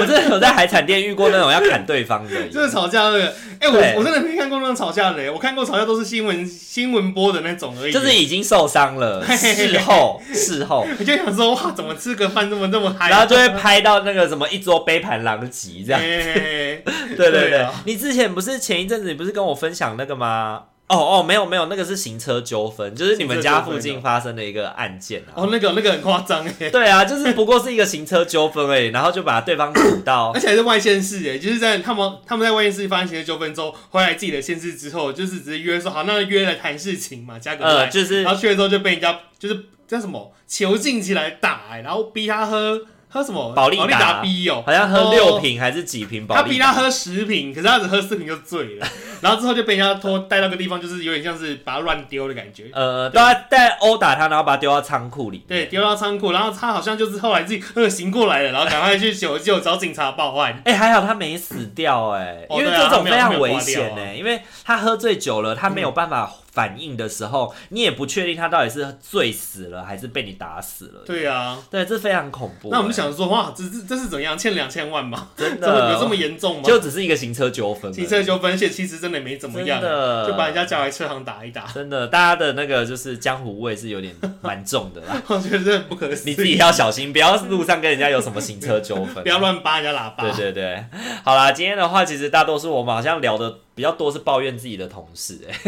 [0.00, 3.34] 我真的有在海产店遇过那种要砍对方的， 就是吵架那个。
[3.58, 15.98] 哎、欸，我我真的没看过那种吵架的，我看过吵架都是新闻新闻播的那种而已，就是已经受伤了，事后事后，我就想说哇，怎么吃个饭这么这么嗨，然后就会拍到那个什么一桌杯盘狼藉这样。
[16.04, 16.82] 对
[17.16, 20.64] 对对，对你之前不是前一阵子你不是跟我分享那个吗？
[20.88, 25.34] 哦哦，没有没有，那个是行车纠纷，就是你们家附近发生的一个案件啊。
[25.34, 26.70] 哦，那个那个很夸张哎。
[26.70, 42.80] 对啊，就是不过是一个行车纠纷哎，然后就把对方堵到， 而且还是外县市哎，就是在他们他们在外县市发生行车纠纷之后，回来自己的县市之后，就是直接约说好，那约来谈事情嘛，加个呃，就是，然后去了之后就被人家就是叫什么囚禁起来打哎，然后逼他喝。
[43.16, 43.52] 喝什么？
[43.54, 46.26] 保利达 B 哦，好像喝六瓶还是几瓶？
[46.28, 48.86] 他逼他喝十瓶，可是他只喝四瓶就醉了。
[49.22, 52.64] 然后之后就被人家拖带到个地方，就是有点像是把他乱丢的感觉。
[52.74, 55.44] 呃，对，带殴打他，然后把他丢到仓库里。
[55.48, 60.60] 对，丢到仓库，然后他好像就是后来自己呃醒过来了，然后赶快去求救，找警察报案。
[60.64, 66.30] 哎，还好他没死掉哎，因为这种非常危险哎，因为他喝醉酒了，他没有办法。
[66.56, 71.02] 反应的时候，你也不确定他到底是醉死了还是被你打死了。
[71.04, 72.70] 对啊，对，这非常恐怖。
[72.70, 74.38] 那我们想说，哇，这这这是怎样？
[74.38, 75.28] 欠两千万吗？
[75.36, 76.62] 真的有这么严重吗？
[76.64, 79.78] 就只是一个行车纠纷，行车纠纷，而且其实真的没怎么样，
[80.26, 81.66] 就把人家叫来车行打一打。
[81.66, 85.22] 真的，大家的那个就是江湖味是有点蛮重的啦。
[85.28, 86.30] 我觉得这不可思议。
[86.30, 90.24] 你自己要小心，不要路上跟人家有什么行车纠纷， 不要乱扒人家喇叭。
[90.24, 90.84] 对对对，
[91.22, 95.54] 好啦，今天的话，其实大多数我们好像聊的比较多是抱怨自己的同事，哎。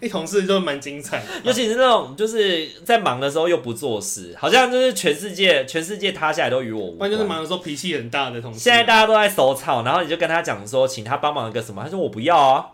[0.00, 6.98] 一同事就蛮精彩， 尤其是那种就是在忙的时候又不做事，好像就是全世界全世界塌下来都与我无关。
[6.98, 8.60] 关键是忙的时候脾气很大的同事。
[8.60, 12.66] 现在大家都在手吵，然后你就跟他讲说，请他帮忙一个什么，他说我不要啊。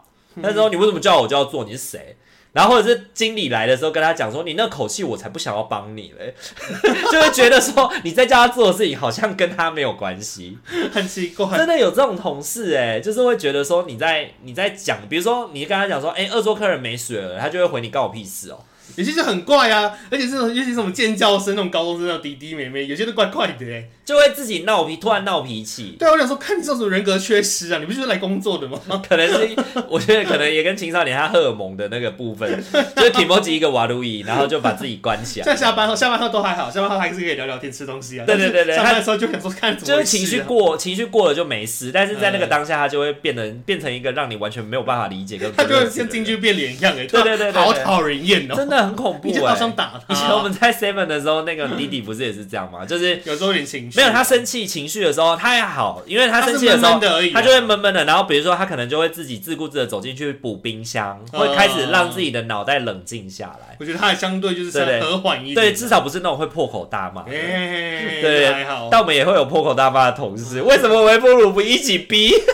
[0.42, 1.64] 他说你为什么叫我就要做？
[1.64, 2.16] 你是谁？
[2.54, 6.32] 然后或者是经理来的时候跟他讲说，你那口气我才不想要帮你嘞，
[7.12, 10.56] 就会觉得说你在叫他做的事情好像跟他没有关系，
[10.94, 11.58] 很奇怪。
[11.58, 18.60] 真的有这种同事哎，就是会觉得说你在你在讲，比如说你跟他讲说，哎，二桌客人没水了，他就会回你告我屁事哦。
[18.96, 25.96] 有些就很怪啊，而且是尤其是什么尖叫声那种高中生那种弟弟妹妹，有些都怪怪的哎，就会自己闹脾，突然闹脾气。
[25.98, 28.78] 对，我想说，看你这种人格缺失啊，你不就是来工作的吗？
[29.08, 29.56] 可能是，
[29.88, 32.62] 我觉得可能也跟青少年他荷尔蒙的那个部分，
[32.96, 35.46] 就是提莫吉一个瓦路易，然后就把自己关起来。
[35.46, 38.26] 在下班后，下班后都还好，下班后还是可以聊聊天、吃东西啊。
[38.26, 49.50] 对对对对，下班的时候就想说看怎么、啊，就是情绪过，情绪过了就没事，但是在那个当下，他就会变得变成一个让你完全没有办法理解跟他就会像京剧变脸一样哎，对对对，好讨人厌哦，真的很恐怖哎。
[49.50, 50.14] 好想打他。
[50.14, 52.84] 以前我们在 Seven 的时候，那个弟弟不是也是这样吗？
[52.84, 57.00] 就是有时候有点情绪，没有他生气情绪的时候，他还好，因为他生气的时候，
[57.32, 63.76] 他就会闷闷的，然后比如说他可能就会自己自顾自的走进去补冰箱，会开始让自己的脑袋冷静下来。
[63.78, 67.22] 我觉得他还相对就是和缓一点，对，至少不是那种会破口大骂。
[67.22, 68.88] 对，还好。
[68.90, 72.32] 但我们也会有破口大骂的同事，为什么微波炉不一起逼？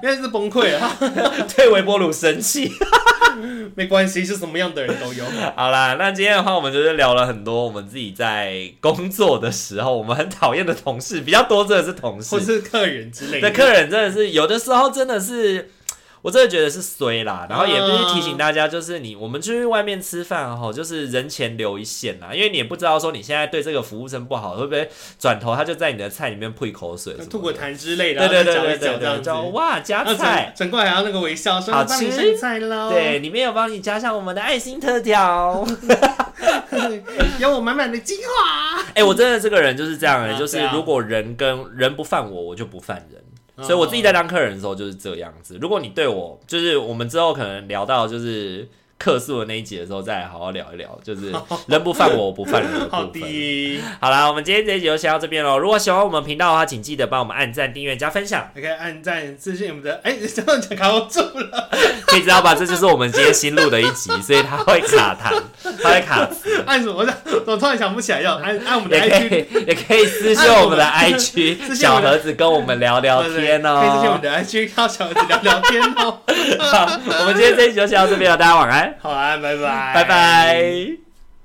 [0.00, 0.96] 因为是崩溃了，
[1.56, 2.70] 对微波炉生气，
[3.76, 5.24] 没关系，是什么样的人都有。
[5.56, 13.50] 好啦，那今天的话，我们就是聊了很多我们自己在工作的时候，我们很讨厌的同事比较多，真的是同事或是客人之类的。
[13.50, 15.70] 客人真的是有的时候真的是。
[16.28, 32.36] 我真的觉得是衰啦，然后也必须提醒大家，就是你我们出去外面吃饭哈，就是人前留一线啦，因为你也不知道说你现在对这个服务生不好，会不会转头他就在你的菜里面吐口水，吐个痰之类的，对对对对对对，叫哇加菜，整过来还要那个微笑，说好吃。
[32.36, 35.66] 菜喽，对，里面有帮你加上我们的爱心特调，
[37.40, 38.82] 有我满满的精华。
[38.92, 43.22] 哎，我真的这个人就是这样的，就是如果人跟人不犯我，我就不犯人。
[43.62, 45.58] 所以我自己在当客人的时候就是这样子。
[45.60, 48.68] 如果你对我，就是我们之后可能聊到就是。
[48.98, 51.32] 客诉的那一集的时候，再来好好聊一聊，就是
[51.66, 52.90] 人不犯我，我不犯人的部分。
[52.98, 55.56] 好的，好啦，我们今天这一集就先到这边喽。
[55.58, 58.50] 如果喜欢我们频道的话，请记得帮我们按赞、订阅、加分享。
[58.54, 60.00] 可以按赞、私信我们的。
[60.04, 61.68] 哎、欸，这样讲卡住了，
[62.06, 62.54] 可以知道吧？
[62.54, 65.32] 这就是我们今天新录的一集，所以它会卡弹，
[65.82, 66.28] 它会卡。
[66.66, 67.06] 按什么？
[67.46, 73.80] 我突然想不起来要按按我们的 IG，也可以，也可以私信我们的 IG 小盒子跟我们聊聊天哦、喔。
[73.80, 76.64] 可以私信我们的 IG 靠小盒子聊聊天哦、喔。
[76.64, 78.87] 好，我们今天这一集就先到这边了，大家晚安。
[79.00, 81.07] 好啊，拜拜，拜拜。